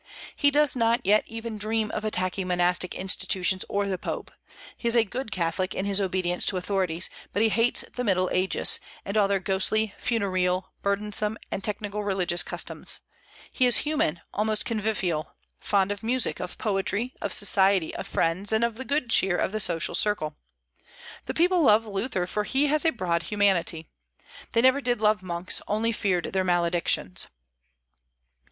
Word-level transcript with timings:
He 0.35 0.49
does 0.49 0.75
not 0.75 1.05
yet 1.05 1.25
even 1.27 1.59
dream 1.59 1.91
of 1.91 2.03
attacking 2.03 2.47
monastic 2.47 2.95
institutions, 2.95 3.63
or 3.69 3.87
the 3.87 3.99
Pope; 3.99 4.31
he 4.75 4.87
is 4.87 4.95
a 4.95 5.03
good 5.03 5.31
Catholic 5.31 5.75
in 5.75 5.85
his 5.85 6.01
obedience 6.01 6.43
to 6.47 6.57
authorities; 6.57 7.07
but 7.31 7.43
he 7.43 7.49
hates 7.49 7.83
the 7.93 8.03
Middle 8.03 8.27
Ages, 8.33 8.79
and 9.05 9.15
all 9.15 9.27
their 9.27 9.39
ghostly, 9.39 9.93
funereal, 9.99 10.71
burdensome, 10.81 11.37
and 11.51 11.63
technical 11.63 12.03
religious 12.03 12.41
customs. 12.41 13.01
He 13.51 13.67
is 13.67 13.77
human, 13.85 14.21
almost 14.33 14.65
convivial, 14.65 15.35
fond 15.59 15.91
of 15.91 16.01
music, 16.01 16.39
of 16.39 16.57
poetry, 16.57 17.13
of 17.21 17.31
society, 17.31 17.93
of 17.95 18.07
friends, 18.07 18.51
and 18.51 18.63
of 18.63 18.77
the 18.77 18.85
good 18.85 19.07
cheer 19.11 19.37
of 19.37 19.51
the 19.51 19.59
social 19.59 19.93
circle. 19.93 20.35
The 21.27 21.35
people 21.35 21.61
love 21.61 21.85
Luther, 21.85 22.25
for 22.25 22.43
he 22.43 22.65
has 22.65 22.85
a 22.85 22.89
broad 22.89 23.21
humanity. 23.21 23.85
They 24.53 24.61
never 24.63 24.81
did 24.81 24.99
love 24.99 25.21
monks, 25.21 25.61
only 25.67 25.91
feared 25.91 26.33
their 26.33 26.43
maledictions. 26.43 27.27